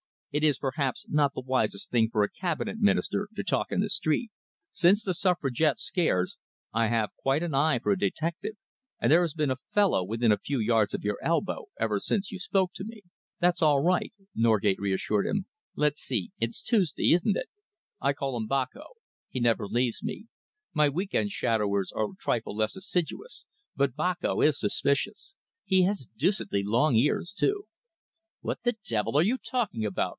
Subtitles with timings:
[0.33, 3.89] It is perhaps not the wisest thing for a Cabinet Minister to talk in the
[3.89, 4.31] street.
[4.71, 6.37] Since the Suffragette scares,
[6.71, 8.53] I have quite an eye for a detective,
[9.01, 12.31] and there has been a fellow within a few yards of your elbow ever since
[12.31, 13.01] you spoke to me."
[13.41, 15.47] "That's all right," Norgate reassured him.
[15.75, 17.49] "Let's see, it's Tuesday, isn't it?
[17.99, 18.85] I call him Boko.
[19.27, 20.27] He never leaves me.
[20.73, 23.43] My week end shadowers are a trifle less assiduous,
[23.75, 25.35] but Boko is suspicious.
[25.65, 27.65] He has deucedly long ears, too."
[28.39, 30.09] "What the devil are you talking about?"